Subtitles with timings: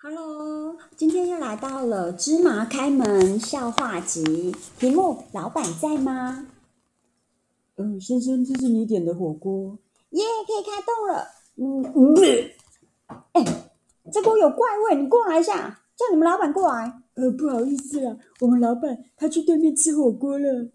[0.00, 6.46] Hello，今天又来到了芝麻开门笑话集，题目：老板在吗？
[7.74, 9.76] 嗯、先生，这是你点的火锅。
[10.10, 11.26] 耶，可以开动了。
[11.56, 12.50] 嗯嗯。
[13.32, 13.44] 哎，
[14.12, 17.02] 这锅有怪味，你过来一下，叫你们老板过来。
[17.14, 20.68] 呃，不好意思啦，我们老板他去对面吃火锅了。